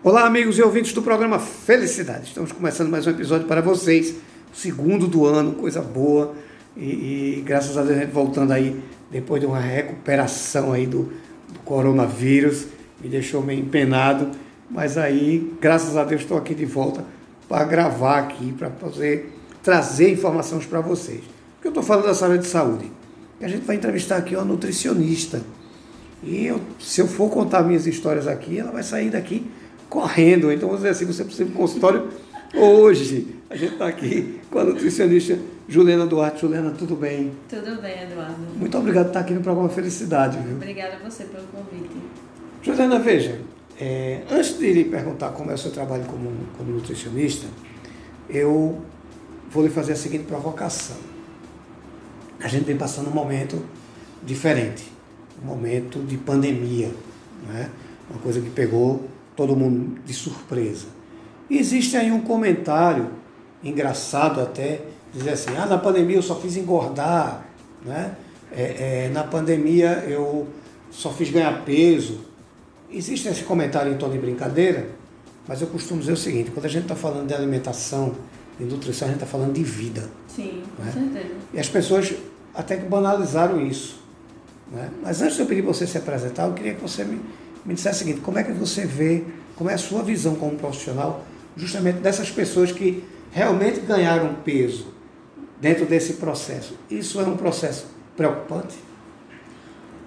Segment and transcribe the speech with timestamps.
[0.00, 2.28] Olá, amigos e ouvintes do programa Felicidade.
[2.28, 4.14] Estamos começando mais um episódio para vocês,
[4.52, 6.36] segundo do ano, coisa boa.
[6.76, 8.80] E, e graças a Deus, voltando aí,
[9.10, 11.12] depois de uma recuperação aí do,
[11.48, 12.68] do coronavírus,
[13.02, 14.30] me deixou meio empenado.
[14.70, 17.04] Mas aí, graças a Deus, estou aqui de volta
[17.48, 19.32] para gravar aqui, para poder
[19.64, 21.22] trazer informações para vocês.
[21.54, 22.88] Porque eu estou falando dessa área de saúde.
[23.40, 25.42] A gente vai entrevistar aqui uma nutricionista.
[26.22, 29.44] E eu, se eu for contar minhas histórias aqui, ela vai sair daqui
[29.88, 30.52] correndo.
[30.52, 32.08] Então, vamos dizer assim, você precisa de um consultório
[32.54, 33.36] hoje.
[33.50, 35.38] A gente está aqui com a nutricionista
[35.68, 36.42] Juliana Duarte.
[36.42, 37.32] Juliana, tudo bem?
[37.48, 38.36] Tudo bem, Eduardo.
[38.56, 40.38] Muito obrigado por estar aqui no programa Felicidade.
[40.38, 40.56] Viu?
[40.56, 41.96] Obrigada a você pelo convite.
[42.62, 43.40] Juliana, veja,
[43.80, 47.46] é, antes de lhe perguntar como é o seu trabalho como, como nutricionista,
[48.28, 48.82] eu
[49.50, 50.96] vou lhe fazer a seguinte provocação.
[52.40, 53.62] A gente vem passando um momento
[54.22, 54.92] diferente,
[55.42, 56.90] um momento de pandemia,
[57.46, 57.70] né?
[58.10, 59.04] uma coisa que pegou
[59.38, 60.86] todo mundo de surpresa.
[61.48, 63.10] E existe aí um comentário
[63.62, 64.80] engraçado até,
[65.14, 67.46] dizer assim, ah, na pandemia eu só fiz engordar,
[67.86, 68.16] né?
[68.50, 70.48] É, é, na pandemia eu
[70.90, 72.18] só fiz ganhar peso.
[72.90, 74.88] Existe esse comentário em tom de brincadeira,
[75.46, 78.16] mas eu costumo dizer o seguinte, quando a gente está falando de alimentação,
[78.58, 80.10] de nutrição, a gente está falando de vida.
[80.26, 80.90] Sim, com né?
[80.90, 81.34] certeza.
[81.54, 82.12] E as pessoas
[82.52, 84.02] até que banalizaram isso.
[84.72, 84.90] Né?
[85.00, 87.20] Mas antes de eu pedir para você se apresentar, eu queria que você me,
[87.64, 89.24] me dissesse o seguinte, como é que você vê,
[89.56, 91.24] como é a sua visão como profissional,
[91.56, 94.94] justamente dessas pessoas que realmente ganharam peso
[95.60, 96.78] dentro desse processo.
[96.90, 98.76] Isso é um processo preocupante?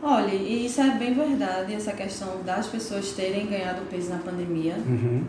[0.04, 4.76] Olha, isso é bem verdade, essa questão das pessoas terem ganhado peso na pandemia.
[4.78, 5.24] Uhum.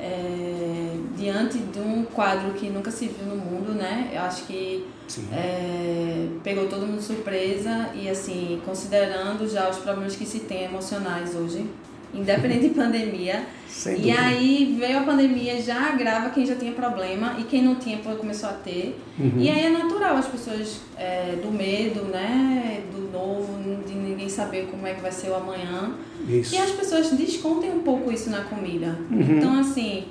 [0.00, 4.10] É, diante de um quadro que nunca se viu no mundo, né?
[4.12, 4.86] Eu acho que
[5.32, 11.34] é, pegou todo mundo surpresa e assim, considerando já os problemas que se tem emocionais
[11.34, 11.66] hoje,
[12.14, 13.46] independente de pandemia.
[13.68, 14.20] Sem e dúvida.
[14.20, 18.48] aí veio a pandemia, já agrava quem já tinha problema e quem não tinha começou
[18.48, 18.98] a ter.
[19.18, 19.32] Uhum.
[19.36, 22.82] E aí é natural as pessoas é, do medo, né?
[22.92, 25.94] Do novo, de ninguém saber como é que vai ser o amanhã.
[26.28, 26.54] Isso.
[26.54, 28.98] E as pessoas descontem um pouco isso na comida.
[29.10, 29.38] Uhum.
[29.38, 30.04] Então, assim,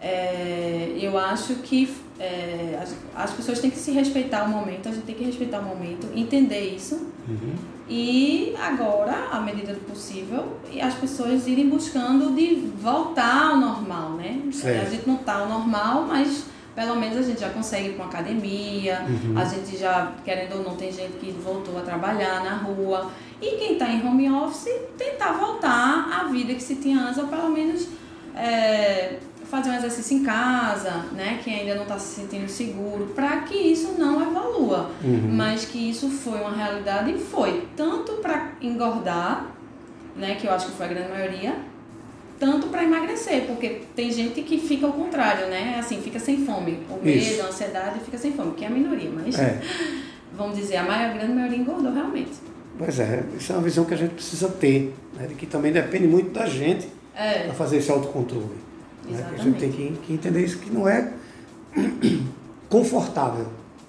[0.00, 4.92] é, eu acho que é, as, as pessoas têm que se respeitar o momento, a
[4.92, 6.94] gente tem que respeitar o momento, entender isso.
[7.28, 7.54] Uhum.
[7.88, 14.42] E agora, à medida do possível, as pessoas irem buscando de voltar ao normal, né?
[14.52, 14.86] Certo.
[14.86, 18.04] A gente não está ao normal, mas pelo menos a gente já consegue ir para
[18.04, 19.36] uma academia, Uhum.
[19.36, 23.10] a gente já, querendo ou não, tem gente que voltou a trabalhar na rua.
[23.40, 27.26] E quem está em home office, tentar voltar à vida que se tinha antes, ou
[27.28, 27.88] pelo menos
[28.36, 29.18] é,
[29.50, 31.40] fazer um exercício em casa, né?
[31.42, 34.90] Quem ainda não está se sentindo seguro, para que isso não evolua.
[35.02, 35.30] Uhum.
[35.32, 39.46] Mas que isso foi uma realidade e foi tanto para engordar,
[40.14, 40.34] né?
[40.34, 41.56] Que eu acho que foi a grande maioria,
[42.38, 45.76] tanto para emagrecer, porque tem gente que fica ao contrário, né?
[45.78, 46.78] Assim, fica sem fome.
[46.90, 47.42] O medo, Isso.
[47.42, 49.60] a ansiedade fica sem fome, que é a minoria, mas É.
[50.36, 52.32] vamos dizer, a maior, a grande maioria engordou realmente.
[52.78, 55.26] Pois é, isso é uma visão que a gente precisa ter, né?
[55.26, 58.67] de que também depende muito da gente É, para fazer esse autocontrole.
[59.12, 59.30] Né?
[59.32, 61.12] A gente tem que, que entender isso que não é
[62.68, 63.46] confortável.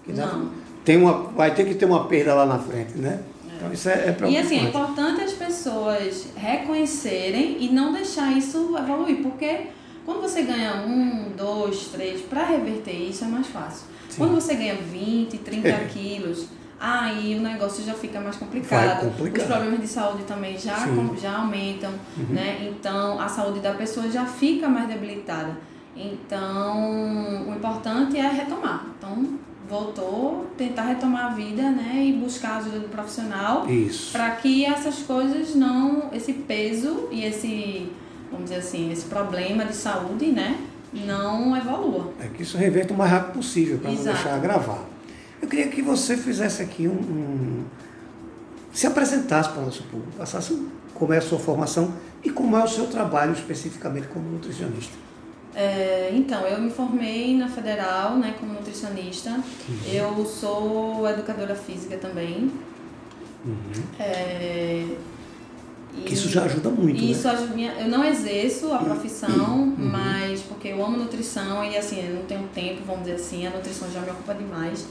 [0.07, 0.49] Não.
[0.83, 3.19] tem uma, vai ter que ter uma perda lá na frente, né?
[3.55, 4.29] Então isso é, é.
[4.29, 9.67] E assim, é importante as pessoas reconhecerem e não deixar isso evoluir, porque
[10.05, 13.85] quando você ganha um, dois, três, para reverter isso é mais fácil.
[14.09, 14.17] Sim.
[14.17, 15.85] Quando você ganha 20, 30 É.
[15.85, 16.47] quilos,
[16.79, 19.07] aí o negócio já fica mais complicado.
[19.07, 21.91] Os problemas de saúde também já, com- já aumentam,
[22.29, 22.69] né?
[22.69, 25.57] Então a saúde da pessoa já fica mais debilitada.
[25.95, 28.85] Então o importante é retomar.
[28.97, 29.37] Então
[29.69, 32.05] voltou, tentar retomar a vida, né?
[32.05, 34.11] E buscar a ajuda do profissional Isso.
[34.11, 37.91] para que essas coisas não, esse peso e esse,
[38.31, 40.57] vamos dizer assim, esse problema de saúde, né,
[40.91, 42.11] não evolua.
[42.19, 44.79] É que isso reverta o mais rápido possível para não deixar agravar.
[45.41, 46.91] Eu queria que você fizesse aqui um.
[46.93, 47.65] um-
[48.73, 51.91] se apresentasse para o nosso público, passasse como é a sua formação
[52.23, 54.93] e como é o seu trabalho especificamente como nutricionista.
[55.55, 59.39] É, então, eu me formei na Federal, né, como nutricionista.
[59.91, 62.51] Eu sou educadora física também.
[63.99, 64.85] É,
[66.05, 67.33] Que e- isso já ajuda muito, Isso, né?
[67.33, 72.23] ajuda eu não exerço a profissão, mas porque eu amo nutrição e assim, eu não
[72.23, 74.85] tenho tempo, vamos dizer assim, a nutrição já me ocupa demais.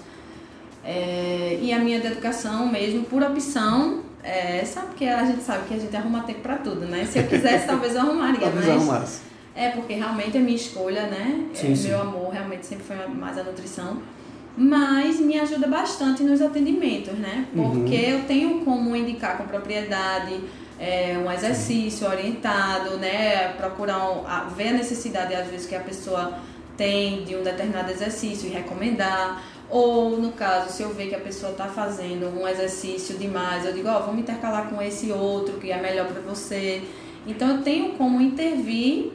[0.91, 5.69] É, e a minha de educação mesmo, por opção, é essa, porque a gente sabe
[5.69, 7.05] que a gente arruma tempo para tudo, né?
[7.05, 9.21] Se eu quisesse, talvez eu arrumaria, Talvez mas arrumasse.
[9.55, 11.45] é porque realmente é minha escolha, né?
[11.53, 11.89] Sim, é, sim.
[11.89, 13.99] Meu amor realmente sempre foi mais a nutrição.
[14.57, 17.47] Mas me ajuda bastante nos atendimentos, né?
[17.55, 17.71] Uhum.
[17.71, 20.41] Porque eu tenho como indicar com propriedade
[20.81, 22.13] é, um exercício Sim.
[22.13, 23.49] orientado, né?
[23.59, 26.39] Procurar um, a, ver a necessidade, às vezes, que a pessoa
[26.79, 29.43] tem de um determinado exercício e recomendar.
[29.71, 33.73] Ou, no caso, se eu ver que a pessoa está fazendo um exercício demais, eu
[33.73, 36.83] digo, ó, oh, vamos intercalar com esse outro que é melhor para você.
[37.27, 39.13] Então, eu tenho como intervir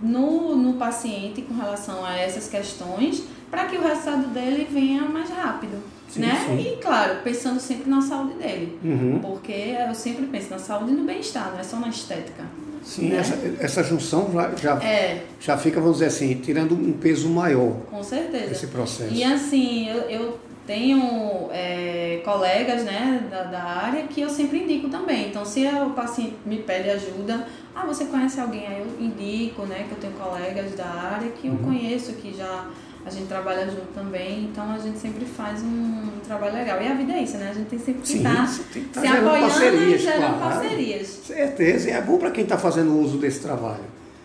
[0.00, 5.30] no, no paciente com relação a essas questões para que o resultado dele venha mais
[5.30, 5.82] rápido.
[6.08, 6.44] Sim, né?
[6.46, 6.58] Sim.
[6.58, 8.78] E claro, pensando sempre na saúde dele.
[8.84, 9.18] Uhum.
[9.20, 12.44] Porque eu sempre penso na saúde e no bem-estar, não é só na estética.
[12.86, 13.16] Sim, né?
[13.16, 14.30] essa, essa junção
[14.62, 15.24] já, é.
[15.40, 17.72] já fica, vamos dizer assim, tirando um peso maior.
[17.90, 18.52] Com certeza.
[18.52, 19.12] Esse processo.
[19.12, 24.88] E assim, eu, eu tenho é, colegas né, da, da área que eu sempre indico
[24.88, 25.28] também.
[25.28, 28.64] Então, se o paciente me pede ajuda, ah, você conhece alguém?
[28.68, 31.64] Aí eu indico, né, que eu tenho colegas da área que eu uhum.
[31.64, 32.68] conheço, que já
[33.06, 36.82] a gente trabalha junto também, então a gente sempre faz um, trabalho legal.
[36.82, 37.50] E a vida é isso, né?
[37.50, 38.42] A gente tem sempre que estar tá
[38.92, 40.38] tá se apoiando parcerias, e gerando claro.
[40.38, 41.06] parcerias.
[41.24, 43.84] Certeza, e é bom para quem está fazendo uso desse trabalho.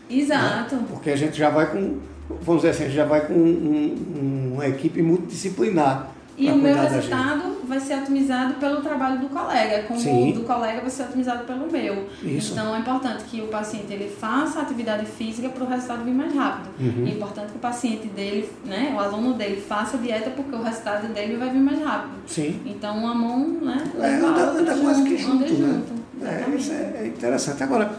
[0.09, 0.75] Exato.
[0.75, 0.85] Né?
[0.89, 1.99] Porque a gente já vai com,
[2.41, 6.09] vamos dizer assim, a gente já vai com um, um, uma equipe multidisciplinar
[6.41, 10.31] e o meu resultado vai ser otimizado pelo trabalho do colega, como Sim.
[10.31, 12.07] o do colega vai ser otimizado pelo meu.
[12.23, 12.53] Isso.
[12.53, 16.13] Então é importante que o paciente ele faça a atividade física para o resultado vir
[16.13, 16.69] mais rápido.
[16.79, 17.05] Uhum.
[17.05, 21.13] É importante que o paciente dele, né, o aluno dele, faça dieta porque o resultado
[21.13, 22.13] dele vai vir mais rápido.
[22.25, 22.59] Sim.
[22.65, 25.47] Então uma mão, né, é, anda, anda quase que junto, né?
[25.47, 25.93] Junto,
[26.25, 27.61] é, isso é, é interessante.
[27.61, 27.91] Agora,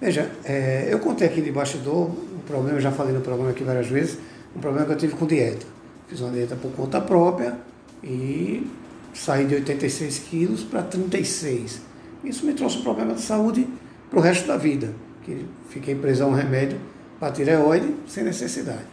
[0.00, 3.62] veja, é, eu contei aqui de bastidor um problema, eu já falei no programa aqui
[3.62, 4.18] várias vezes,
[4.56, 5.66] um problema que eu tive com dieta.
[6.08, 7.56] Fiz uma dieta por conta própria,
[8.02, 8.66] e
[9.14, 11.80] saí de 86 quilos para 36.
[12.24, 13.66] Isso me trouxe um problema de saúde
[14.10, 16.78] para o resto da vida, que fiquei preso a um remédio
[17.18, 18.84] para tireoide sem necessidade.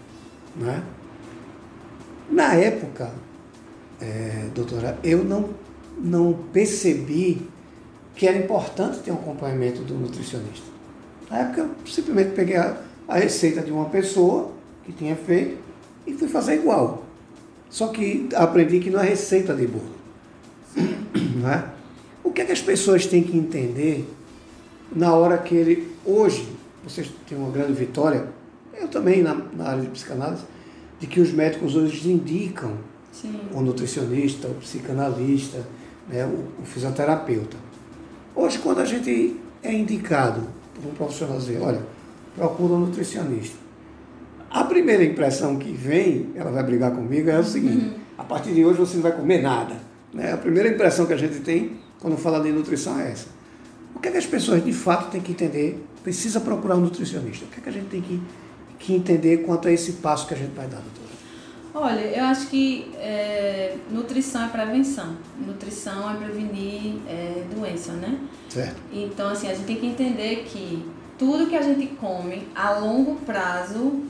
[0.56, 0.84] Né?
[2.30, 3.12] Na época,
[4.00, 5.50] é, doutora, eu não,
[5.98, 7.48] não percebi
[8.16, 10.66] que era importante ter um acompanhamento do nutricionista.
[11.30, 12.78] Na época, eu simplesmente peguei a,
[13.08, 14.52] a receita de uma pessoa
[14.84, 15.58] que tinha feito
[16.06, 17.03] e fui fazer igual.
[17.74, 19.90] Só que aprendi que não é receita de bolo.
[21.42, 21.66] Não é?
[22.24, 24.08] O que, é que as pessoas têm que entender
[24.96, 25.92] na hora que ele.
[26.06, 26.48] Hoje,
[26.84, 28.28] vocês têm uma grande vitória,
[28.80, 30.44] eu também na, na área de psicanálise,
[31.00, 32.78] de que os médicos hoje indicam
[33.12, 33.40] Sim.
[33.52, 35.66] o nutricionista, o psicanalista,
[36.08, 37.58] né, o, o, fisioterapeuta.
[38.36, 40.44] Hoje, quando a gente é indicado
[40.76, 41.82] por um profissional dizer, olha,
[42.36, 43.63] procura um nutricionista.
[44.54, 47.94] A primeira impressão que vem, ela vai brigar comigo, é o seguinte: uhum.
[48.16, 49.76] a partir de hoje você não vai comer nada.
[50.14, 50.32] Né?
[50.32, 53.28] A primeira impressão que a gente tem quando fala de nutrição é essa.
[53.96, 55.84] O que, é que as pessoas de fato têm que entender?
[56.04, 57.46] Precisa procurar um nutricionista.
[57.46, 58.22] O que, é que a gente tem que,
[58.78, 61.04] que entender quanto a esse passo que a gente vai dar, doutora?
[61.76, 65.18] Olha, eu acho que é, nutrição é prevenção.
[65.48, 68.20] Nutrição é prevenir é, doença, né?
[68.50, 68.80] Certo.
[68.92, 70.86] Então, assim, a gente tem que entender que
[71.18, 74.04] tudo que a gente come a longo prazo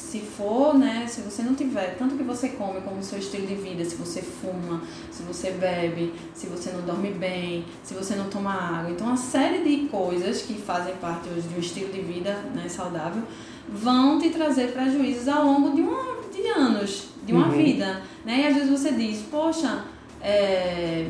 [0.00, 3.54] se for, né, se você não tiver tanto que você come como seu estilo de
[3.54, 8.28] vida, se você fuma, se você bebe, se você não dorme bem, se você não
[8.28, 12.00] toma água, então uma série de coisas que fazem parte hoje de um estilo de
[12.00, 13.22] vida né, saudável
[13.68, 17.52] vão te trazer prejuízos ao longo de, uma, de anos, de uma uhum.
[17.52, 18.40] vida, né?
[18.40, 19.84] E às vezes você diz, poxa,
[20.20, 21.08] é,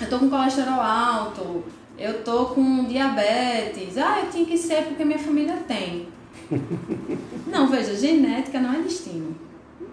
[0.00, 1.64] eu tô com colesterol alto,
[1.98, 6.13] eu tô com diabetes, ah, eu tinha que ser porque minha família tem.
[7.46, 9.34] Não, veja, genética não é destino.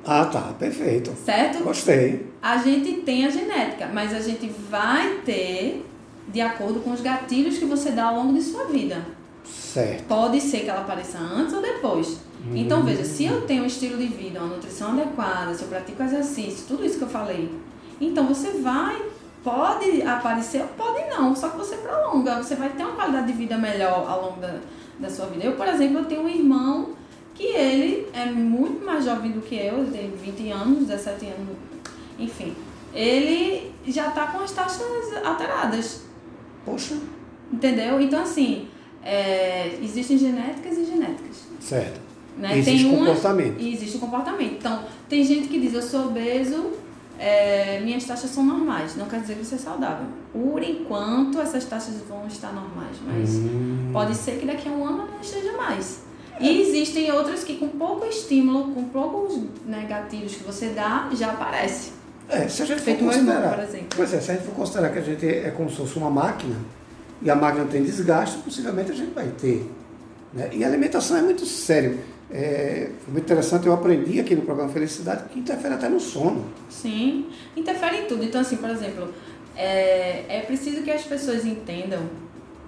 [0.05, 1.12] Ah, tá, perfeito.
[1.24, 1.63] Certo?
[1.63, 2.27] Gostei.
[2.41, 5.86] A gente tem a genética, mas a gente vai ter
[6.27, 9.05] de acordo com os gatilhos que você dá ao longo de sua vida.
[9.46, 10.05] Certo.
[10.05, 12.20] Pode ser que ela apareça antes ou depois.
[12.46, 12.55] Hum.
[12.55, 16.01] Então, veja, se eu tenho um estilo de vida, uma nutrição adequada, se eu pratico
[16.01, 17.51] exercício, tudo isso que eu falei,
[18.00, 19.00] então você vai,
[19.43, 23.34] pode aparecer ou pode não, só que você prolonga, você vai ter uma qualidade de
[23.34, 24.60] vida melhor ao longo da,
[25.01, 25.43] da sua vida.
[25.43, 26.91] Eu, por exemplo, eu tenho um irmão
[27.34, 31.58] que ele é muito mais jovem do que eu, ele tem 20 anos, 17 anos,
[32.20, 32.53] enfim.
[32.93, 34.86] Ele já está com as taxas
[35.25, 36.03] alteradas.
[36.65, 36.98] Poxa.
[37.51, 38.00] Entendeu?
[38.00, 38.67] Então, assim,
[39.03, 41.48] é, existem genéticas e genéticas.
[41.60, 42.00] Certo.
[42.38, 42.58] Né?
[42.58, 43.60] Existe tem comportamento.
[43.60, 44.53] e existe comportamento.
[44.53, 46.72] Então, tem gente que diz, eu sou obeso,
[47.22, 48.96] é, minhas taxas são normais.
[48.96, 50.08] Não quer dizer que você é saudável.
[50.34, 53.92] Por enquanto, essas taxas vão estar normais, mas hum.
[53.94, 56.00] pode ser que daqui a um ano não esteja mais.
[56.40, 61.92] E existem outras que com pouco estímulo, com poucos negativos que você dá, já aparece.
[62.28, 63.88] É, se a gente Feito for considerar, irmão, por exemplo.
[63.96, 66.10] Pois é, se a gente for considerar que a gente é como se fosse uma
[66.10, 66.56] máquina,
[67.22, 69.70] e a máquina tem desgaste, possivelmente a gente vai ter.
[70.34, 70.50] Né?
[70.54, 72.00] E a alimentação é muito sério.
[72.34, 76.46] É, foi muito interessante, eu aprendi aqui no programa Felicidade que interfere até no sono.
[76.70, 77.26] Sim,
[77.58, 78.24] interfere em tudo.
[78.24, 79.14] Então, assim, por exemplo,
[79.56, 82.00] é, é preciso que as pessoas entendam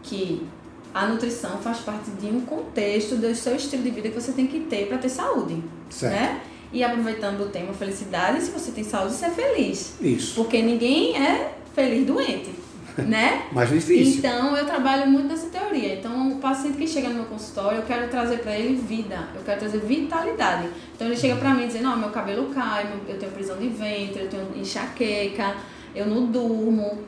[0.03, 0.45] que
[0.93, 4.47] a nutrição faz parte de um contexto do seu estilo de vida que você tem
[4.47, 6.13] que ter para ter saúde, Certo.
[6.13, 6.41] né?
[6.71, 9.93] E aproveitando o tema felicidade, se você tem saúde, você é feliz.
[10.01, 10.35] Isso.
[10.35, 12.49] Porque ninguém é feliz doente,
[12.97, 13.47] né?
[13.51, 14.19] Mais difícil.
[14.19, 15.95] Então, eu trabalho muito nessa teoria.
[15.95, 19.41] Então, o paciente que chega no meu consultório, eu quero trazer para ele vida, eu
[19.43, 20.67] quero trazer vitalidade.
[20.95, 24.23] Então, ele chega para mim dizendo: Não, meu cabelo cai, eu tenho prisão de ventre,
[24.23, 25.55] eu tenho enxaqueca,
[25.95, 26.99] eu não durmo.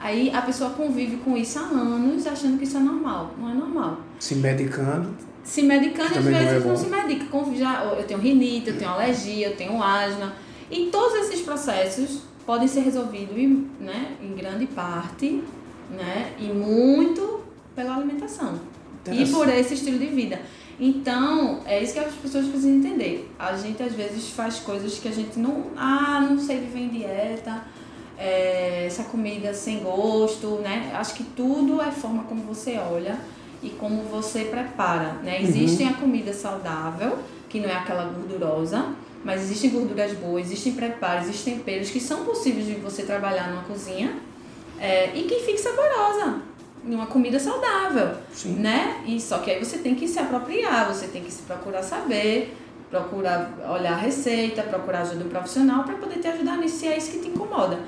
[0.00, 3.34] Aí a pessoa convive com isso há anos achando que isso é normal.
[3.38, 3.98] Não é normal.
[4.18, 5.14] Se medicando.
[5.42, 7.26] Se medicando, às não vezes é não, se medica.
[7.54, 10.34] Já, eu tenho rinite, eu tenho alergia, eu tenho asma.
[10.70, 15.42] E todos esses processos podem ser resolvidos em, né, em grande parte
[15.90, 17.40] né, e muito
[17.74, 18.58] pela alimentação.
[19.10, 20.40] E por esse estilo de vida.
[20.78, 23.30] Então, é isso que as pessoas precisam entender.
[23.38, 25.66] A gente às vezes faz coisas que a gente não.
[25.76, 27.62] Ah, não sei viver em dieta,
[28.18, 30.92] é, essa comida sem gosto, né?
[30.94, 33.18] Acho que tudo é forma como você olha
[33.62, 35.40] e como você prepara, né?
[35.40, 38.86] Existem a comida saudável, que não é aquela gordurosa,
[39.26, 43.64] mas existem gorduras boas, existem preparos, existem temperos que são possíveis de você trabalhar numa
[43.64, 44.14] cozinha
[44.78, 46.42] é, e que fique saborosa.
[46.84, 48.60] Numa comida saudável Sim.
[48.60, 49.02] né?
[49.04, 52.56] E só que aí você tem que se apropriar, você tem que se procurar saber,
[52.88, 56.96] procurar olhar a receita, procurar ajuda do profissional para poder te ajudar nisso, se é
[56.96, 57.80] isso que te incomoda.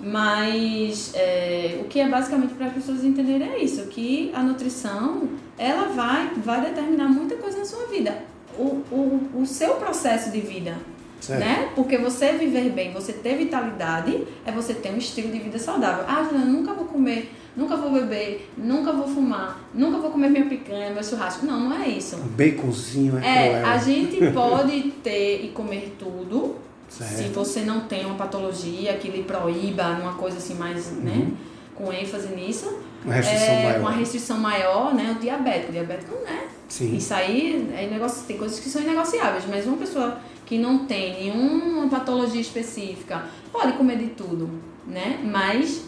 [0.00, 5.28] Mas é, o que é basicamente para as pessoas entenderem é isso, que a nutrição
[5.58, 8.37] ela vai, vai determinar muita coisa na sua vida.
[8.58, 10.74] O, o, o seu processo de vida,
[11.20, 11.40] Certo.
[11.40, 11.68] né?
[11.74, 16.04] Porque você viver bem, você ter vitalidade, é você ter um estilo de vida saudável.
[16.08, 20.46] Ah, Juliana, nunca vou comer, nunca vou beber, nunca vou fumar, nunca vou comer minha
[20.46, 21.46] picanha, meu churrasco.
[21.46, 22.16] Não, não é isso.
[22.16, 23.66] Um baconzinho é, É, cruel.
[23.66, 26.56] a gente pode ter e comer tudo,
[26.88, 27.32] se Certo.
[27.34, 31.28] você não tem uma patologia que lhe proíba numa coisa assim mais, né,
[31.74, 32.78] com ênfase nisso.
[33.04, 33.80] Uma restrição é, maior.
[33.80, 35.68] Uma restrição maior, né, o diabético.
[35.68, 36.96] O diabético não é Sim.
[36.96, 41.24] isso aí é negócio, tem coisas que são inegociáveis, mas uma pessoa que não tem
[41.24, 44.50] nenhuma patologia específica pode comer de tudo,
[44.86, 45.20] né?
[45.24, 45.82] Mas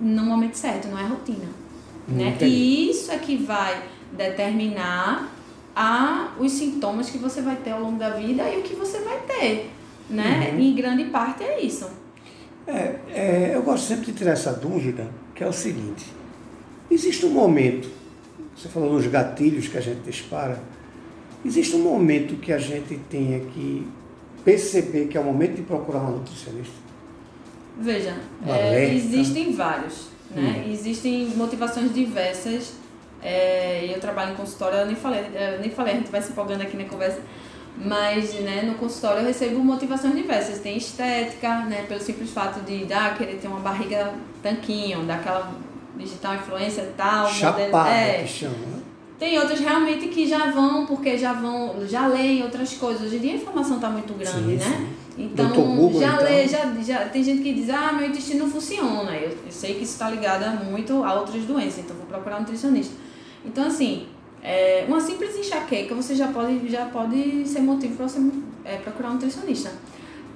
[0.00, 1.48] no momento certo, não é rotina.
[2.08, 2.28] Né?
[2.28, 2.52] Entendi.
[2.52, 3.82] E isso é que vai
[4.12, 5.32] determinar
[5.74, 9.00] a, os sintomas que você vai ter ao longo da vida e o que você
[9.00, 9.70] vai ter.
[10.08, 10.50] Né?
[10.52, 10.60] Uhum.
[10.60, 11.88] Em grande parte é isso.
[12.66, 16.06] É, é, eu gosto sempre de tirar essa dúvida, que é o seguinte:
[16.90, 17.88] existe um momento,
[18.56, 20.60] você falou nos gatilhos que a gente dispara,
[21.44, 23.86] existe um momento que a gente tenha que
[24.44, 26.74] perceber que é o momento de procurar uma nutricionista?
[27.78, 28.14] Veja,
[28.46, 30.64] é, existem vários, né?
[30.66, 30.72] Hum.
[30.72, 32.74] Existem motivações diversas.
[33.22, 36.32] É, eu trabalho em consultório, eu nem falei, eu nem falei, a gente vai se
[36.32, 37.20] empolgando aqui na conversa,
[37.76, 40.58] mas né, no consultório eu recebo motivações diversas.
[40.58, 45.52] Tem estética, né, pelo simples fato de dar, querer ter uma barriga tanquinho, daquela
[46.00, 47.22] digital influência e tal.
[47.28, 48.54] modelo- Chapada, é, que chama.
[48.54, 48.80] né?
[49.18, 53.02] tem outras realmente que já vão, porque já vão, já leem outras coisas.
[53.06, 54.64] Hoje em dia a informação está muito grande, Sim, né?
[55.16, 55.22] sim.
[55.24, 55.50] Então.
[55.50, 56.24] Google, já então.
[56.24, 59.12] lê, já, já tem gente que diz, ah, meu intestino não funciona.
[59.14, 62.40] Eu, eu sei que isso está ligado muito a outras doenças, então vou procurar um
[62.40, 62.94] nutricionista.
[63.44, 64.06] Então, assim,
[64.42, 68.18] é, uma simples enxaqueca você já pode, já pode ser motivo para você
[68.64, 69.70] é, procurar um nutricionista.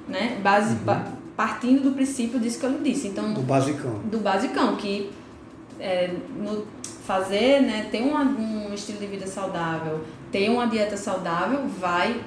[0.07, 0.39] Né?
[0.43, 3.09] Base, ba- partindo do princípio disso que eu lhe disse.
[3.09, 3.99] Então, Do basicão.
[4.05, 5.11] do basicão, que
[5.79, 6.67] é, no
[7.07, 10.01] fazer, né, ter uma, um estilo de vida saudável,
[10.33, 12.21] ter uma dieta saudável, vai,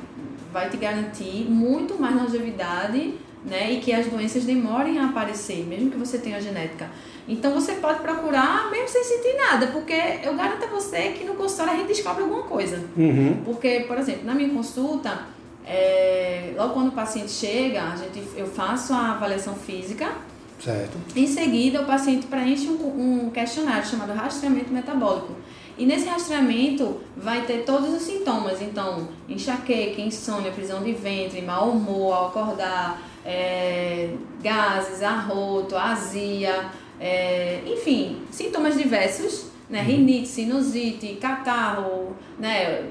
[0.53, 5.89] vai te garantir muito mais longevidade, né, e que as doenças demorem a aparecer, mesmo
[5.89, 6.89] que você tenha genética.
[7.27, 11.35] Então você pode procurar mesmo sem sentir nada, porque eu garanto a você que no
[11.35, 12.83] consultório a gente descobre alguma coisa.
[12.95, 13.41] Uhum.
[13.43, 15.25] Porque, por exemplo, na minha consulta,
[15.65, 20.09] é, logo quando o paciente chega, a gente, eu faço a avaliação física,
[20.59, 20.97] Certo.
[21.15, 25.35] em seguida, o paciente preenche um, um questionário chamado rastreamento metabólico.
[25.77, 31.69] E nesse rastreamento vai ter todos os sintomas, então, enxaqueca, insônia, prisão de ventre, mau
[31.69, 34.09] humor ao acordar, é,
[34.41, 39.81] gases, arroto, azia, é, enfim, sintomas diversos, né?
[39.81, 42.89] Rinite, sinusite, catarro, né?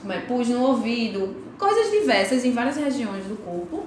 [0.00, 3.86] Como é, pus no ouvido, coisas diversas em várias regiões do corpo.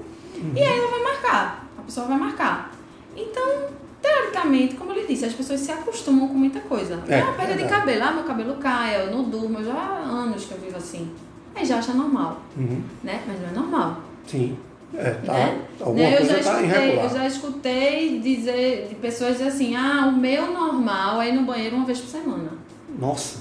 [0.53, 2.71] E aí ela vai marcar, pessoa vai marcar.
[3.15, 3.43] Então,
[4.01, 7.01] teoricamente, como eu lhe disse, as pessoas se acostumam com muita coisa.
[7.07, 7.81] É, É, uma perda de verdade.
[7.81, 11.09] cabelo, ah, meu cabelo cai, eu não durmo, já há anos que eu vivo assim.
[11.55, 12.81] Aí já acha normal, Uhum.
[13.03, 13.21] né?
[13.25, 14.01] Mas não é normal.
[14.27, 14.57] Sim.
[14.93, 15.33] É, tá.
[15.33, 15.61] Né?
[15.93, 20.11] Né, eu, já está escutei, eu já escutei dizer de pessoas dizer assim, ah, o
[20.17, 22.49] meu normal é ir no banheiro uma vez por semana.
[22.97, 23.39] Nossa.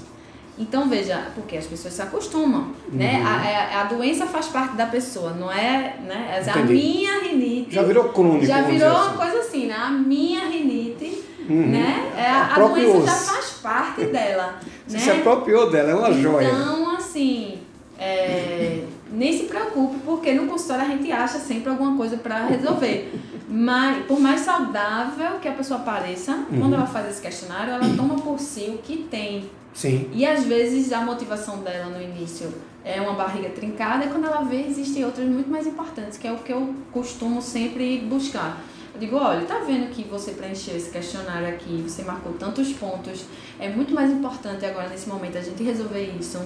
[0.56, 3.18] Então veja, porque as pessoas se acostumam, né?
[3.18, 3.26] Uhum.
[3.26, 6.40] A, a, a doença faz parte da pessoa, não é, né?
[6.46, 6.72] A Entendi.
[6.74, 7.20] minha
[7.64, 8.46] rinite Já virou crônico.
[8.46, 9.16] já virou uma assim.
[9.16, 9.74] coisa assim, né?
[9.74, 11.66] A minha rinite uhum.
[11.68, 12.12] né?
[12.16, 14.58] É, a, a doença já faz parte dela.
[14.86, 15.02] Você né?
[15.02, 16.48] se apropriou dela, é uma então, joia.
[16.48, 17.58] Então, assim,
[17.98, 23.12] é, nem se preocupe, porque no consultório a gente acha sempre alguma coisa para resolver.
[23.48, 26.60] Mas, por mais saudável que a pessoa pareça, uhum.
[26.60, 29.50] quando ela faz esse questionário, ela toma por si o que tem.
[29.72, 30.08] Sim.
[30.12, 32.52] E às vezes a motivação dela no início
[32.84, 36.32] é uma barriga trincada, e quando ela vê, existem outras muito mais importantes, que é
[36.32, 38.60] o que eu costumo sempre buscar.
[38.92, 43.24] Eu digo, olha, tá vendo que você preencheu esse questionário aqui, você marcou tantos pontos,
[43.58, 46.38] é muito mais importante agora nesse momento a gente resolver isso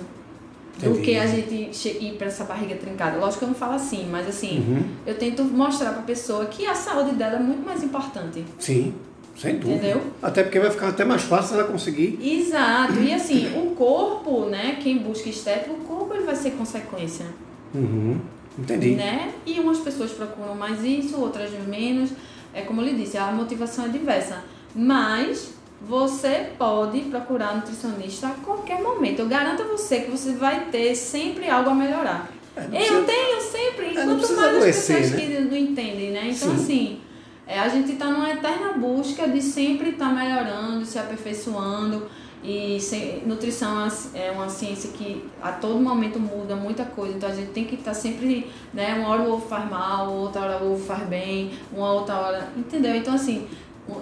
[0.78, 3.18] do que a gente ir para essa barriga trincada.
[3.18, 4.83] Lógico que eu não falo assim, mas assim, uhum.
[5.04, 8.45] eu tento mostrar para a pessoa que a saúde dela é muito mais importante.
[8.59, 8.95] Sim,
[9.38, 9.76] sem dúvida.
[9.76, 10.02] Entendeu?
[10.21, 12.18] Até porque vai ficar até mais fácil ela conseguir.
[12.21, 12.95] Exato.
[12.95, 17.26] E assim, o corpo, né, quem busca estética, o corpo ele vai ser consequência.
[17.73, 18.18] Uhum.
[18.59, 18.97] Entendi.
[18.97, 19.33] Né?
[19.47, 22.11] E umas pessoas procuram mais isso, outras menos.
[22.52, 24.42] É como eu lhe disse, a motivação é diversa.
[24.75, 29.21] Mas você pode procurar nutricionista a qualquer momento.
[29.21, 32.28] Eu garanto a você que você vai ter sempre algo a melhorar.
[32.57, 35.21] É, precisa, eu tenho sempre, é, quanto mais as pessoas né?
[35.21, 36.23] que não entendem, né?
[36.25, 36.54] Então, Sim.
[36.57, 37.00] assim,
[37.49, 42.07] é, a gente está numa eterna busca de sempre estar tá melhorando, se aperfeiçoando.
[42.45, 42.78] E
[43.26, 47.50] nutrição é, é uma ciência que a todo momento muda muita coisa, então a gente
[47.50, 48.95] tem que estar tá sempre, né?
[48.95, 52.49] Uma hora o ovo faz mal, outra hora o ovo faz bem, uma outra hora.
[52.57, 52.95] Entendeu?
[52.95, 53.49] Então, assim,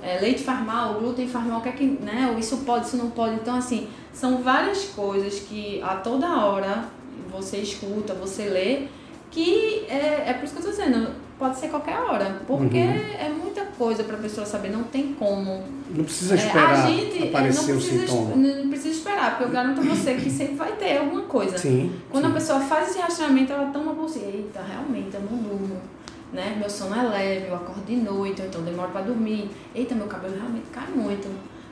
[0.02, 2.36] é, leite faz mal, glúten faz mal, o que é que, né?
[2.38, 3.36] Isso pode, isso não pode.
[3.36, 6.84] Então, assim, são várias coisas que a toda hora
[7.30, 8.88] você escuta, você lê,
[9.30, 13.14] que é, é por isso que eu estou dizendo, pode ser qualquer hora, porque uhum.
[13.18, 15.62] é muita coisa para a pessoa saber, não tem como.
[15.90, 18.36] Não precisa esperar é, a gente, é, aparecer não precisa, o sintoma.
[18.36, 21.58] Não precisa esperar, porque eu garanto a você que sempre vai ter alguma coisa.
[21.58, 22.30] Sim, Quando sim.
[22.30, 25.76] a pessoa faz esse rastreamento, ela toma por si, eita, realmente, eu não durmo
[26.32, 26.56] né?
[26.58, 29.50] Meu sono é leve, eu acordo de noite, então demoro para dormir.
[29.74, 31.28] Eita, meu cabelo realmente cai muito,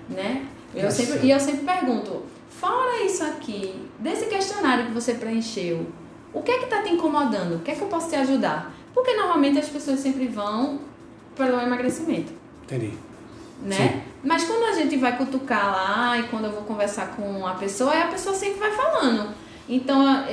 [0.08, 0.46] né?
[0.74, 5.86] Eu sempre, e eu sempre pergunto, fora isso aqui, desse questionário que você preencheu,
[6.32, 7.56] o que é que está te incomodando?
[7.56, 8.74] O que é que eu posso te ajudar?
[8.94, 10.80] Porque normalmente as pessoas sempre vão
[11.36, 12.32] pelo emagrecimento.
[12.62, 12.92] Entendi.
[13.62, 13.76] Né?
[13.76, 14.02] Sim.
[14.22, 17.92] Mas quando a gente vai cutucar lá e quando eu vou conversar com a pessoa,
[17.92, 19.34] a pessoa sempre vai falando.
[19.68, 20.24] Então,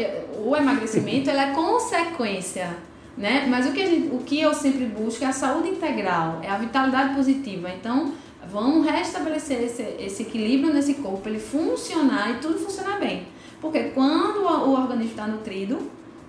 [0.46, 2.78] o emagrecimento é consequência
[3.18, 3.46] né?
[3.50, 6.58] Mas o que, gente, o que eu sempre busco é a saúde integral, é a
[6.58, 7.70] vitalidade positiva.
[7.70, 8.14] Então,
[8.50, 13.28] vamos restabelecer esse, esse equilíbrio nesse corpo, ele funcionar e tudo funcionar bem.
[13.60, 15.80] Porque quando o organismo está nutrido,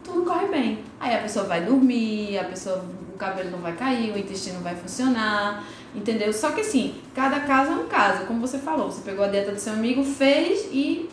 [0.04, 0.78] tudo corre bem.
[1.00, 4.74] Aí a pessoa vai dormir, a pessoa, o cabelo não vai cair, o intestino vai
[4.74, 6.32] funcionar, entendeu?
[6.32, 9.52] Só que assim, cada caso é um caso, como você falou, você pegou a dieta
[9.52, 11.08] do seu amigo, fez e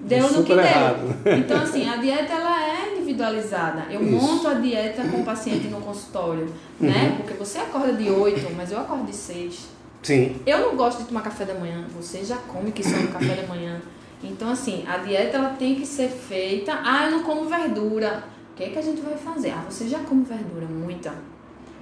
[0.00, 1.22] deu no que errado.
[1.22, 1.38] deu.
[1.38, 3.86] Então, assim, a dieta ela é individualizada.
[3.90, 4.12] Eu Isso.
[4.12, 6.88] monto a dieta com o paciente no consultório, uhum.
[6.88, 7.14] né?
[7.16, 9.68] Porque você acorda de 8, mas eu acordo de 6.
[10.02, 10.36] Sim.
[10.46, 13.34] Eu não gosto de tomar café da manhã, você já come que só no café
[13.34, 13.80] da manhã.
[14.22, 16.78] Então, assim, a dieta ela tem que ser feita.
[16.82, 18.24] Ah, eu não como verdura.
[18.54, 19.50] O que, é que a gente vai fazer?
[19.50, 21.12] Ah, você já come verdura, muita.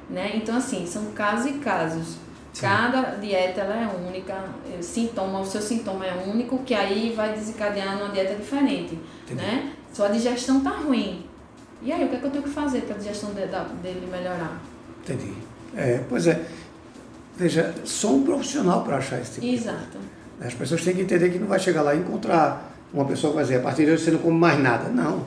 [0.09, 0.33] Né?
[0.37, 2.17] Então, assim, são casos e casos.
[2.55, 2.63] Sim.
[2.63, 4.35] Cada dieta ela é única,
[4.79, 9.43] o sintoma, o seu sintoma é único, que aí vai desencadear numa dieta diferente, Entendi.
[9.43, 9.73] né?
[9.93, 11.27] Sua digestão tá ruim.
[11.83, 13.65] E aí, o que é que eu tenho que fazer para a digestão de, da,
[13.65, 14.59] dele melhorar?
[15.03, 15.35] Entendi.
[15.77, 16.43] É, pois é.
[17.37, 19.99] Veja, sou um profissional para achar esse tipo Exato.
[20.41, 23.33] De As pessoas têm que entender que não vai chegar lá e encontrar uma pessoa
[23.33, 24.89] que vai dizer, a partir de hoje você não come mais nada.
[24.89, 25.23] Não.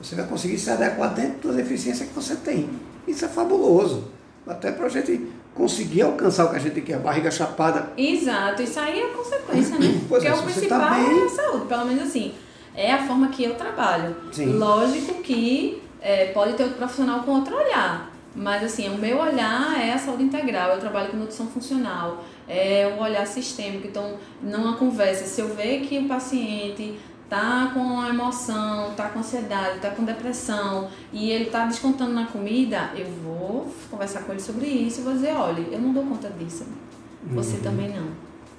[0.00, 2.70] Você vai conseguir se adequar dentro da deficiência que você tem.
[3.06, 4.04] Isso é fabuloso.
[4.46, 7.90] Até para a gente conseguir alcançar o que a gente quer, a barriga chapada.
[7.96, 10.00] Exato, isso aí é a consequência, né?
[10.08, 11.20] Pois Porque é, o principal tá bem...
[11.20, 12.32] é a saúde, pelo menos assim.
[12.74, 14.16] É a forma que eu trabalho.
[14.30, 14.52] Sim.
[14.52, 18.12] Lógico que é, pode ter outro profissional com outro olhar.
[18.34, 22.94] Mas assim, o meu olhar é a saúde integral, eu trabalho com nutrição funcional, é
[22.96, 23.88] o olhar sistêmico.
[23.88, 25.24] Então, não a conversa.
[25.24, 30.88] Se eu ver que o paciente tá com emoção, tá com ansiedade, tá com depressão
[31.12, 35.12] e ele tá descontando na comida, eu vou conversar com ele sobre isso e vou
[35.12, 36.64] dizer, olha, eu não dou conta disso.
[37.32, 37.62] Você uhum.
[37.62, 38.08] também não.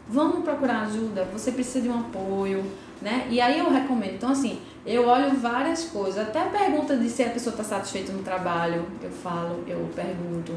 [0.08, 2.64] Vamos procurar ajuda, você precisa de um apoio,
[3.02, 3.28] né?
[3.30, 4.16] E aí eu recomendo.
[4.16, 8.24] Então, assim, eu olho várias coisas, até pergunta de se a pessoa está satisfeita no
[8.24, 10.54] trabalho, eu falo, eu pergunto.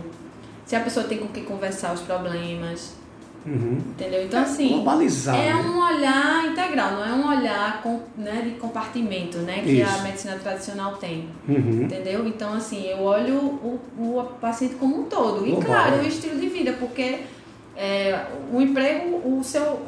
[0.65, 2.95] Se a pessoa tem com que conversar os problemas,
[3.45, 3.81] Uhum.
[3.91, 4.25] Entendeu?
[4.25, 4.69] Então, é assim.
[4.69, 5.55] Globalizar, é né?
[5.57, 9.63] um olhar integral, não é um olhar com, né, de compartimento, né?
[9.63, 9.95] Que Isso.
[9.95, 11.29] a medicina tradicional tem.
[11.49, 11.83] Uhum.
[11.83, 12.27] Entendeu?
[12.27, 15.47] Então, assim, eu olho o, o paciente como um todo.
[15.47, 17.21] E, claro, o estilo de vida, porque
[17.77, 19.81] é, o emprego, o seu.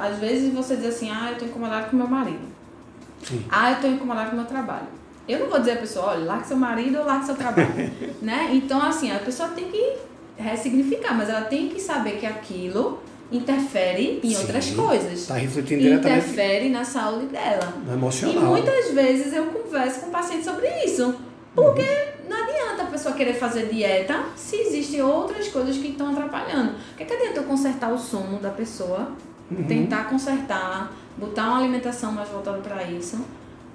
[0.00, 2.52] Às vezes você diz assim, ah, eu estou incomodado com meu marido.
[3.22, 3.44] Sim.
[3.50, 4.86] Ah, eu estou incomodado com meu trabalho.
[5.28, 7.68] Eu não vou dizer a pessoa, olha, largue seu marido ou largue seu trabalho.
[8.20, 8.50] né?
[8.52, 9.96] Então, assim, a pessoa tem que
[10.36, 15.12] ressignificar, mas ela tem que saber que aquilo interfere em Sim, outras coisas.
[15.20, 17.72] Está refletindo diretamente Interfere na saúde dela.
[17.84, 18.44] no E emocional.
[18.44, 21.14] muitas vezes eu converso com o paciente sobre isso.
[21.54, 21.82] Porque
[22.28, 26.72] não adianta a pessoa querer fazer dieta se existem outras coisas que estão atrapalhando.
[26.92, 29.08] O que, que adianta eu consertar o sono da pessoa,
[29.50, 29.64] Uhum.
[29.64, 33.18] tentar consertar, botar uma alimentação mais voltada para isso,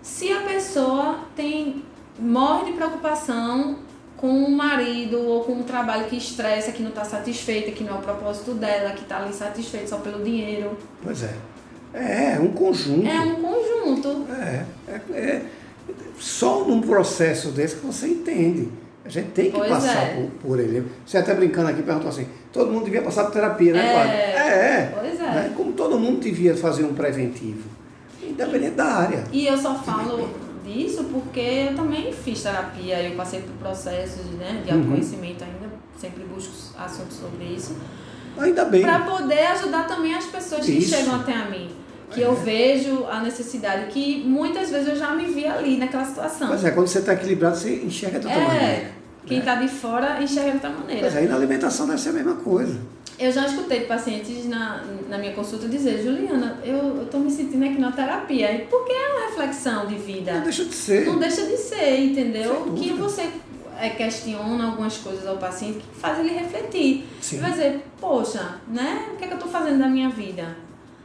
[0.02, 1.84] se a pessoa tem
[2.20, 3.78] morre de preocupação
[4.18, 7.96] com o marido ou com o trabalho que estressa, que não está satisfeita, que não
[7.96, 10.76] é o propósito dela, que está ali satisfeita só pelo dinheiro.
[11.04, 11.34] Pois é.
[11.94, 13.08] É, é um conjunto.
[13.08, 14.26] É um conjunto.
[14.34, 15.42] É, é, é
[16.20, 18.70] só num processo desse que você entende.
[19.06, 20.16] A gente tem que Pois passar é.
[20.16, 20.86] por, por ele.
[21.06, 23.94] Você até brincando aqui perguntou assim, todo mundo devia passar por terapia, né, É.
[23.94, 24.14] Cláudio?
[24.14, 24.94] É, é.
[24.94, 25.24] Pois é.
[25.24, 25.54] Né?
[25.56, 27.70] Como todo mundo devia fazer um preventivo.
[28.22, 29.24] Independente da área.
[29.32, 30.30] E eu só falo
[30.68, 34.80] disso porque eu também fiz terapia, eu passei por processos né, de Uhum.
[34.80, 37.76] autoconhecimento ainda, sempre busco assuntos sobre isso,
[38.38, 38.82] Ainda bem.
[38.84, 40.96] para poder ajudar também as pessoas que Isso.
[40.96, 41.70] chegam até a mim.
[42.12, 42.36] Que eu É.
[42.36, 46.48] vejo a necessidade, que muitas vezes eu já me vi ali naquela situação.
[46.48, 48.66] Pois é, quando você está equilibrado, você enxerga de outra maneira.
[48.66, 48.92] É,
[49.26, 51.02] quem está de fora enxerga de outra maneira.
[51.02, 52.78] Pois é, e na alimentação deve ser a mesma coisa.
[53.20, 57.80] Eu já escutei pacientes na, na minha consulta dizer, Juliana, eu estou me sentindo aqui
[57.80, 58.52] na terapia.
[58.52, 60.34] E Porque é uma reflexão de vida.
[60.34, 61.06] Não deixa de ser.
[61.08, 62.74] Não deixa de ser, entendeu?
[62.76, 63.28] Que você
[63.80, 67.08] é, questiona algumas coisas ao paciente que faz ele refletir.
[67.20, 67.40] Sim.
[67.40, 69.08] Vai dizer, poxa, né?
[69.14, 70.56] O que é que eu estou fazendo da minha vida?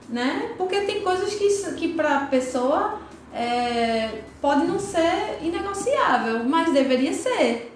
[0.09, 0.53] Né?
[0.59, 3.01] Porque tem coisas que, que para a pessoa
[3.35, 7.72] é, pode não ser inegociável, mas deveria ser.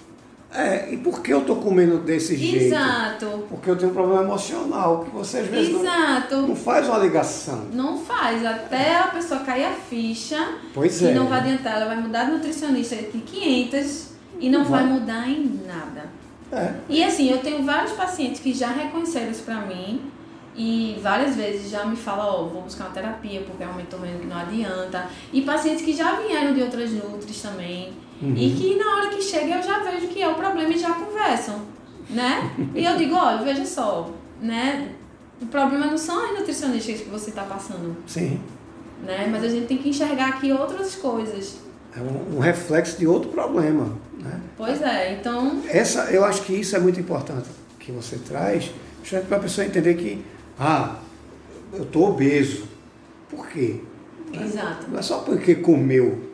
[0.56, 2.64] É, e por que eu tô comendo desse jeito?
[2.66, 3.44] Exato.
[3.48, 6.36] Porque eu tenho um problema emocional, que você às vezes não, Exato.
[6.42, 7.66] não faz uma ligação.
[7.72, 10.42] Não faz, até a pessoa cair a ficha,
[10.72, 11.12] Pois é.
[11.12, 14.08] não vai adiantar, ela vai mudar de nutricionista de 500
[14.40, 14.92] e não Não vai vai.
[14.92, 16.06] mudar em nada.
[16.50, 16.72] É.
[16.88, 20.00] E assim, eu tenho vários pacientes que já reconheceram isso pra mim
[20.56, 24.20] e várias vezes já me falam, ó, vou buscar uma terapia porque realmente tô vendo
[24.20, 25.06] que não adianta.
[25.32, 28.34] E pacientes que já vieram de outras nutris também Uhum.
[28.36, 30.92] e que na hora que chega eu já vejo que é o problema e já
[30.94, 31.60] conversam,
[32.08, 32.50] né?
[32.74, 34.92] E eu digo, olha, veja só, né?
[35.40, 38.40] O problema não são as nutricionistas que você tá passando, Sim.
[39.04, 39.28] né?
[39.30, 41.58] Mas a gente tem que enxergar aqui outras coisas.
[41.94, 43.96] É um, um reflexo de outro problema.
[44.18, 44.40] Né?
[44.56, 47.48] Pois é, então Essa, eu acho que isso é muito importante
[47.78, 48.70] que você traz,
[49.02, 50.24] justamente para a pessoa entender que,
[50.58, 50.96] ah,
[51.72, 52.64] eu estou obeso.
[53.28, 53.80] Por quê?
[54.32, 54.90] Exato.
[54.90, 56.25] Não é só porque comeu,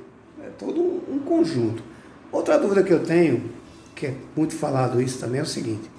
[0.59, 1.83] todo um, conjunto.
[2.31, 3.51] Outra dúvida que eu tenho,
[3.95, 5.91] que é muito falado isso também, é o seguinte: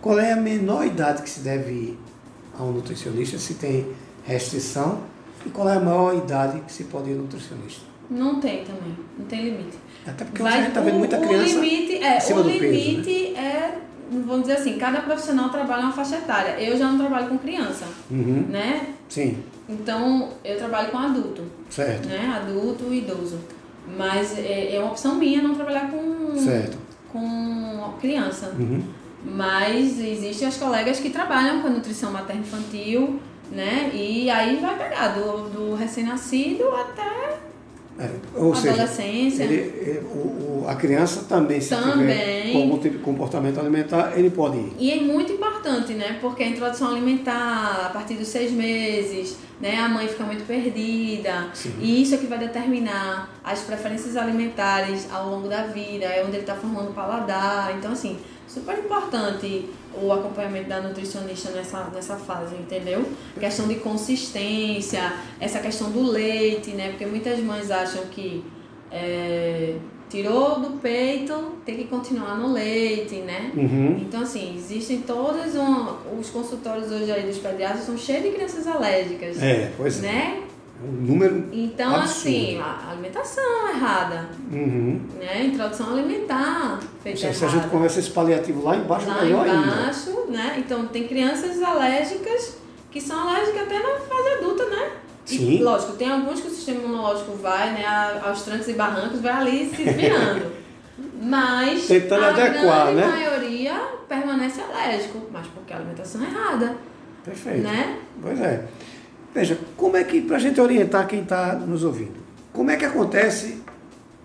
[0.00, 1.98] qual é a menor idade que se deve ir
[2.58, 3.86] a um nutricionista, se tem
[4.24, 5.00] restrição,
[5.46, 7.82] e qual é a maior idade que se pode ir ao nutricionista?
[8.10, 9.78] Não tem também, não tem limite.
[10.06, 11.54] Até porque hoje a gente está vendo muita o criança.
[11.54, 12.70] limite é, acima o do peso, né?
[12.70, 13.78] limite é,
[14.10, 16.60] vamos dizer assim, cada profissional trabalha uma faixa etária.
[16.60, 18.94] Eu já não trabalho com criança, Uhum, né?
[19.08, 22.26] Sim, Então eu trabalho com adulto, certo, né?
[22.42, 23.38] Adulto e idoso.
[23.86, 26.78] Mas é, é uma opção minha não trabalhar com, certo.
[27.12, 28.54] com criança.
[28.58, 28.82] Uhum.
[29.24, 33.90] Mas existem as colegas que trabalham com a nutrição materno-infantil, né?
[33.94, 37.21] E aí vai pegar do, do recém-nascido até
[37.98, 39.44] É, ou seja, adolescência.
[39.44, 42.52] ele, ele- o, o- a criança também, se tiver Também.
[42.52, 44.72] com algum tipo de comportamento alimentar, ele pode ir.
[44.78, 46.18] E é muito importante, né?
[46.20, 49.76] Porque a introdução alimentar, a partir dos seis meses, né?
[49.78, 51.48] A mãe fica muito perdida.
[51.52, 51.74] Sim.
[51.80, 56.32] E isso é que vai determinar as preferências alimentares ao longo da vida, é onde
[56.36, 57.74] ele está formando o paladar.
[57.76, 58.16] Então, assim,
[58.48, 59.68] super importante
[60.00, 63.04] o acompanhamento da nutricionista nessa, nessa fase, entendeu?
[63.38, 66.90] Questão de consistência, essa questão do leite, né?
[66.90, 68.44] Porque muitas mães acham que
[68.90, 69.76] é,
[70.08, 73.50] tirou do peito, tem que continuar no leite, né?
[73.56, 73.98] Uhum.
[74.00, 78.66] Então, assim, existem todos um, os consultórios hoje aí dos pediatras são cheios de crianças
[78.66, 80.06] alérgicas, É, pois é.
[80.06, 80.42] né?
[80.48, 80.51] É
[80.84, 81.48] um número.
[81.52, 82.10] Então, Absurdo.
[82.28, 85.00] assim, a alimentação errada, Uhum.
[85.18, 85.44] né?
[85.46, 89.46] Introdução alimentar feita Se, se a gente começa esse paliativo lá embaixo, é Lá melhor
[89.46, 89.66] ainda.
[89.66, 90.56] embaixo, né?
[90.58, 92.56] Então, tem crianças alérgicas
[92.90, 94.90] que são alérgicas até na fase adulta, né?
[95.30, 95.62] E, Sim.
[95.62, 97.84] lógico, tem alguns que o sistema imunológico vai, né,
[98.24, 100.52] aos trancos e barrancos, vai ali se desviando.
[101.22, 103.06] Mas Tentando a adequar, grande né?
[103.06, 106.76] maioria permanece alérgico, mas porque a alimentação é errada,
[107.24, 107.62] Perfeito.
[107.62, 107.96] né?
[108.20, 108.64] Pois é.
[109.34, 112.14] Veja, como é que, para a gente orientar quem está nos ouvindo,
[112.52, 113.62] como é que acontece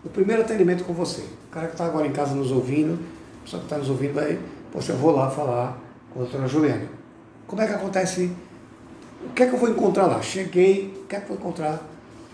[0.04, 1.22] o primeiro atendimento com você?
[1.22, 3.00] O cara que está agora em casa nos ouvindo,
[3.40, 4.38] a pessoa que está nos ouvindo vai,
[4.72, 5.78] poxa, eu vou lá falar
[6.14, 6.88] com a doutora Juliana.
[7.48, 8.32] Como é que acontece?
[9.26, 10.22] O que é que eu vou encontrar lá?
[10.22, 11.82] Cheguei, o que é que eu vou encontrar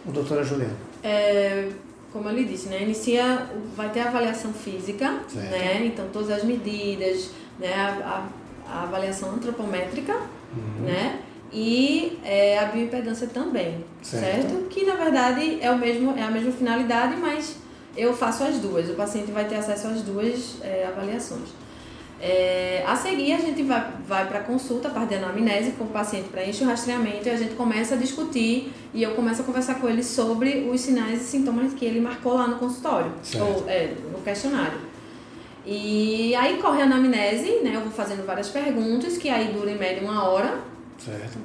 [0.04, 0.74] com a doutora Juliana?
[1.04, 1.70] É,
[2.12, 2.82] como eu lhe disse, né?
[2.82, 5.52] Inicia, vai ter a avaliação física, Certo.
[5.52, 5.86] né?
[5.86, 7.72] Então todas as medidas, né?
[7.76, 10.86] A, a- a avaliação antropométrica, uhum.
[10.86, 11.20] né?
[11.54, 14.50] E é, a bioimpedância também, certo.
[14.50, 14.68] certo?
[14.70, 17.58] Que na verdade é, o mesmo, é a mesma finalidade, mas
[17.96, 18.90] eu faço as duas.
[18.90, 21.50] O paciente vai ter acesso às duas é, avaliações.
[22.20, 25.84] É, a seguir, a gente vai, vai para a consulta, a parte de anamnese, com
[25.84, 29.46] o paciente preenche o rastreamento e a gente começa a discutir e eu começo a
[29.46, 33.46] conversar com ele sobre os sinais e sintomas que ele marcou lá no consultório, certo.
[33.46, 34.80] ou é, no questionário.
[35.66, 37.76] E aí corre a anamnese, né?
[37.76, 40.73] Eu vou fazendo várias perguntas, que aí dura em média uma hora.
[41.04, 41.38] Certo.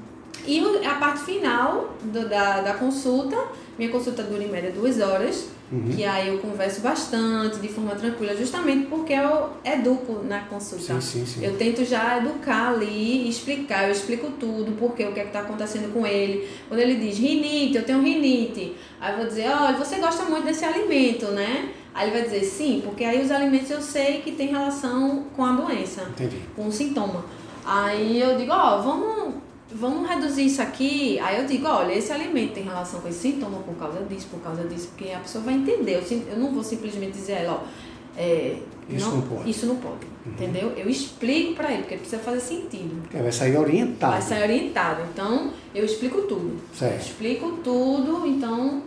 [0.46, 3.36] E a parte final do, da, da consulta,
[3.78, 5.48] minha consulta dura em média duas horas.
[5.70, 5.90] Uhum.
[5.94, 10.98] Que aí eu converso bastante, de forma tranquila, justamente porque eu educo na consulta.
[10.98, 11.44] Sim, sim, sim.
[11.44, 15.92] Eu tento já educar ali, explicar, eu explico tudo, porque o que é está acontecendo
[15.92, 16.48] com ele.
[16.68, 18.76] Quando ele diz rinite, eu tenho rinite.
[18.98, 21.68] Aí eu vou dizer, olha, você gosta muito desse alimento, né?
[21.94, 25.44] Aí ele vai dizer sim, porque aí os alimentos eu sei que tem relação com
[25.44, 26.38] a doença, Entendi.
[26.56, 27.26] com o sintoma.
[27.66, 29.34] Aí eu digo, ó, oh, vamos
[29.72, 31.18] vamos reduzir isso aqui.
[31.20, 34.40] Aí eu digo, olha, esse alimento tem relação com esse sintoma por causa disso, por
[34.40, 36.02] causa disso, porque a pessoa vai entender.
[36.30, 39.50] Eu, não vou simplesmente dizer a ela, ó, é, isso não, não, pode.
[39.50, 40.32] Isso não pode, uhum.
[40.32, 40.72] entendeu?
[40.76, 43.02] Eu explico para ele, porque precisa fazer sentido.
[43.12, 44.12] É, vai sair orientado.
[44.12, 45.02] Vai sair orientado.
[45.12, 46.58] Então, eu explico tudo.
[46.74, 47.02] Certo.
[47.02, 48.82] Explico tudo, então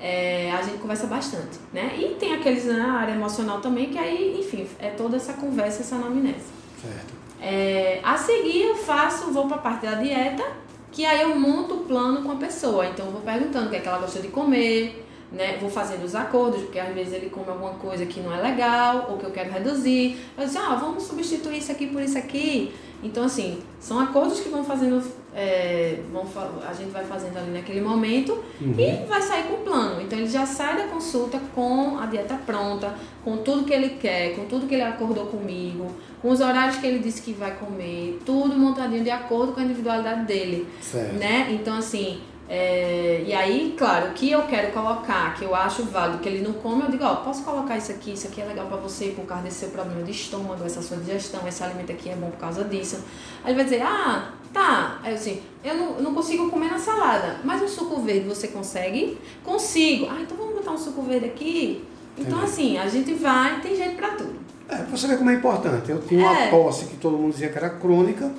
[0.00, 1.94] é, a gente conversa bastante, né?
[1.96, 5.82] E tem aqueles na né, área emocional também, que aí, enfim, é toda essa conversa,
[5.82, 6.40] essa anamnese.
[6.80, 7.21] Certo.
[7.42, 10.44] É, a seguir eu faço, vou para a parte da dieta,
[10.92, 12.86] que aí eu monto o plano com a pessoa.
[12.86, 15.56] Então eu vou perguntando o que é que ela gosta de comer, né?
[15.58, 19.08] Vou fazendo os acordos, porque às vezes ele come alguma coisa que não é legal
[19.10, 20.16] ou que eu quero reduzir.
[20.38, 22.72] Eu digo, ah, vamos substituir isso aqui por isso aqui.
[23.02, 25.02] Então, assim, são acordos que vão fazendo,
[25.34, 26.26] é, vão,
[26.68, 28.74] a gente vai fazendo ali naquele momento uhum.
[28.78, 30.00] e vai sair com o plano.
[30.00, 34.36] Então, ele já sai da consulta com a dieta pronta, com tudo que ele quer,
[34.36, 35.90] com tudo que ele acordou comigo,
[36.20, 39.62] com os horários que ele disse que vai comer, tudo montadinho de acordo com a
[39.62, 40.66] individualidade dele.
[40.80, 41.14] Certo.
[41.14, 41.48] Né?
[41.50, 46.18] Então, assim, é, e aí, claro, o que eu quero colocar, que eu acho válido,
[46.18, 48.66] que ele não come, eu digo, ó, posso colocar isso aqui, isso aqui é legal
[48.66, 52.10] para você por causa desse seu problema de estômago, essa sua digestão, esse alimento aqui
[52.10, 53.02] é bom por causa disso.
[53.42, 55.00] Aí ele vai dizer, ah, tá.
[55.02, 58.28] Aí eu assim, eu não, eu não consigo comer na salada, mas o suco verde
[58.28, 59.18] você consegue?
[59.44, 60.06] Consigo.
[60.10, 61.84] Ah, então vamos botar um suco verde aqui?
[62.16, 62.52] Então, Entendi.
[62.52, 64.34] assim, a gente vai, tem jeito para tudo.
[64.68, 65.90] É, você vê como é importante.
[65.90, 66.50] Eu tinha uma é.
[66.50, 68.30] tosse que todo mundo dizia que era crônica,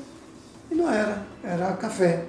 [0.70, 2.26] e não era, era café.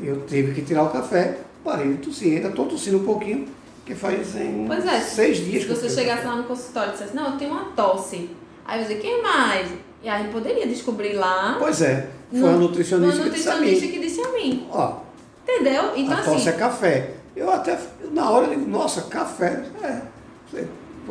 [0.00, 3.48] Eu tive que tirar o café, parei de tossir, ainda estou tossindo um pouquinho,
[3.84, 7.16] que faz em pois é, seis dias se você chegasse lá no consultório e dissesse,
[7.16, 8.30] não, eu tenho uma tosse.
[8.66, 9.70] Aí você, quem mais?
[10.02, 11.56] E aí poderia descobrir lá.
[11.58, 14.66] Pois é, foi no, a nutricionista, nutricionista que disse a mim.
[14.70, 15.00] Ó,
[15.42, 15.92] Entendeu?
[15.96, 16.32] Então a assim.
[16.32, 17.10] tosse é café.
[17.34, 17.78] Eu até,
[18.12, 19.64] na hora, eu digo, nossa, café.
[19.82, 20.02] É,
[20.54, 20.66] é,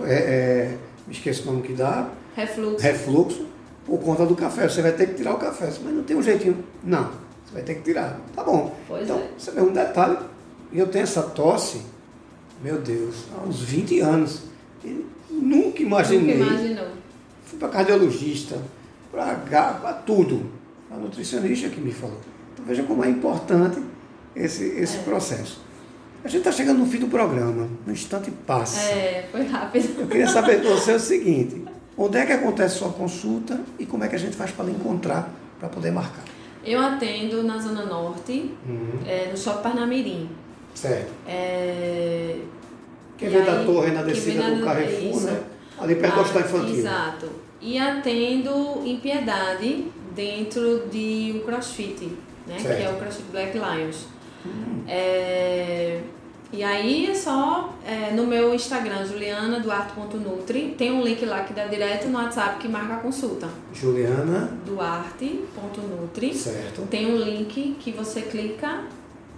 [0.06, 2.10] é, me esqueço o nome que dá.
[2.36, 2.84] Refluxo.
[2.84, 3.46] Refluxo,
[3.86, 4.70] por conta do café.
[4.70, 5.66] Você vai ter que tirar o café.
[5.84, 6.64] Mas não tem um jeitinho.
[6.84, 8.20] Não você vai ter que tirar.
[8.36, 8.76] Tá bom.
[8.88, 9.30] Pois então, é.
[9.38, 10.18] você vê um detalhe,
[10.74, 11.82] eu tenho essa tosse,
[12.62, 14.42] meu Deus, há uns 20 anos.
[15.30, 16.38] Nunca imaginei.
[16.38, 16.88] Nunca imaginou.
[17.48, 18.62] Fui para cardiologista,
[19.10, 20.52] para tudo.
[20.92, 22.20] A nutricionista que me falou.
[22.54, 23.82] Então veja como é importante
[24.36, 25.02] esse, esse é.
[25.02, 25.62] processo.
[26.24, 28.82] A gente está chegando no fim do programa, no instante passa.
[28.82, 30.02] É, foi rápido.
[30.02, 31.64] Eu queria saber de você o seguinte:
[31.98, 34.66] onde é que acontece a sua consulta e como é que a gente faz para
[34.66, 35.30] lhe encontrar
[35.60, 36.24] para poder marcar?
[36.66, 39.00] Eu atendo na Zona Norte, uhum.
[39.06, 40.30] é, no Shopping Parnamirim.
[40.74, 41.12] Certo.
[41.26, 42.40] É,
[43.18, 45.26] quem vem da torre na descida do Carrefour, isso.
[45.28, 45.44] né?
[45.80, 46.76] Ali perto do hospital infantil.
[46.76, 47.30] Exato.
[47.62, 49.86] E atendo em Piedade,
[50.16, 52.12] dentro de um crossfit,
[52.48, 52.58] né?
[52.60, 52.78] Certo.
[52.78, 54.06] Que é o CrossFit Black Lions.
[54.44, 54.84] Uhum.
[54.88, 56.02] É,
[56.52, 61.66] e aí é só é, no meu Instagram, julianaduarte.nutri, tem um link lá que dá
[61.66, 63.48] direto no WhatsApp que marca a consulta.
[63.74, 66.34] Juliana Duarte.nutri.
[66.34, 66.88] Certo.
[66.90, 68.84] Tem um link que você clica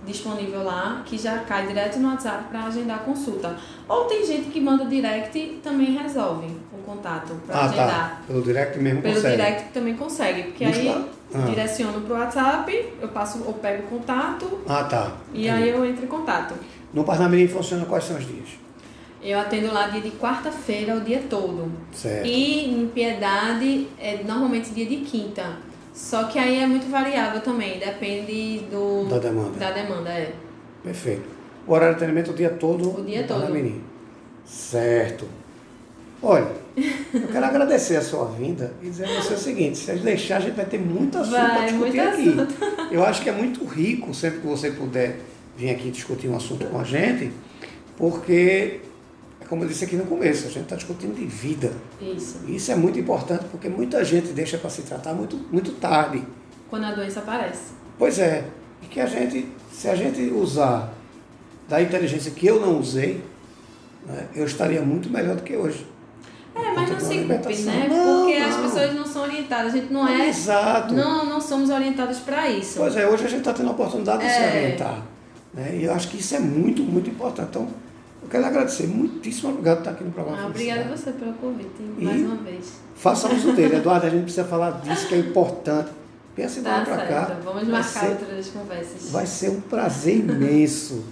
[0.10, 3.56] disponível lá, que já cai direto no WhatsApp para agendar a consulta.
[3.88, 7.66] Ou tem gente que manda direct e também resolve o contato para ah, tá.
[7.66, 8.10] agendar.
[8.10, 8.22] Tá.
[8.28, 9.36] Pelo direct mesmo Pelo consegue.
[9.38, 10.82] direct também consegue, porque Busca.
[10.82, 11.46] aí ah.
[11.50, 14.60] direciono para o WhatsApp, eu passo, eu pego o contato.
[14.68, 15.14] Ah, tá.
[15.34, 15.64] E Entendi.
[15.64, 16.56] aí eu entro em contato.
[16.94, 18.50] No Parnamirim funciona quais são os dias?
[19.22, 21.72] Eu atendo lá dia de quarta-feira o dia todo.
[21.92, 22.26] Certo.
[22.26, 25.58] E em Piedade é normalmente dia de quinta.
[26.00, 29.60] Só que aí é muito variável também, depende do da demanda.
[29.60, 30.34] Da demanda, é.
[30.82, 31.24] Perfeito.
[31.68, 33.02] O horário de atendimento o dia todo?
[33.02, 33.42] O dia todo.
[33.42, 33.84] Parnamirim.
[34.46, 35.28] Certo.
[36.24, 36.48] Olha,
[37.14, 40.06] eu quero agradecer a sua vinda e dizer a você o seguinte, se a gente
[40.06, 42.30] deixar, a gente vai ter muito assunto para discutir aqui.
[42.30, 42.56] Assunto.
[42.92, 45.20] Eu acho que é muito rico, sempre que você puder
[45.58, 47.30] vir aqui discutir um assunto com a gente,
[47.98, 48.80] porque,
[49.50, 51.74] como eu disse aqui no começo, a gente está discutindo de vida.
[52.00, 52.38] Isso.
[52.48, 56.24] Isso é muito importante porque muita gente deixa para se tratar muito, muito tarde.
[56.70, 57.72] quando a doença aparece.
[57.98, 58.46] Pois é,
[58.84, 60.94] e que a gente, se a gente usar
[61.68, 63.24] da inteligência que eu não usei,
[64.06, 65.86] né, eu estaria muito melhor do que hoje.
[66.56, 67.88] É, mas não se culpe, né?
[67.90, 68.64] Não, Porque as não.
[68.64, 69.74] pessoas não são orientadas.
[69.74, 70.30] A gente não é.
[70.30, 70.94] Exato.
[70.94, 72.78] Não, não somos orientados para isso.
[72.80, 74.48] Pois é, hoje a gente está tendo a oportunidade de se É.
[74.48, 75.06] orientar.
[75.54, 75.78] Né?
[75.78, 77.50] E eu acho que isso é muito, muito importante.
[77.50, 77.68] Então,
[78.30, 78.88] eu quero lhe agradecer.
[78.88, 80.42] Muitíssimo obrigado por estar aqui no programa.
[80.42, 82.74] Ah, obrigada a você pelo convite, E- mais uma vez.
[82.96, 84.06] Façamos o dele, Eduardo.
[84.06, 85.90] A gente precisa falar disso que é importante.
[86.36, 87.38] Pensa em Tá vir para cá.
[87.44, 89.10] Vamos marcar ser- outras conversas.
[89.12, 91.04] Vai ser um prazer imenso.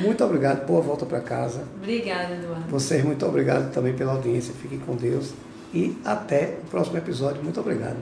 [0.00, 0.66] Muito obrigado.
[0.66, 1.62] Boa volta para casa.
[1.76, 2.64] Obrigada, Eduardo.
[2.68, 4.54] Vocês, muito obrigado também pela audiência.
[4.60, 5.32] Fiquem com Deus.
[5.74, 7.42] E até o próximo episódio.
[7.42, 7.96] Muito obrigado.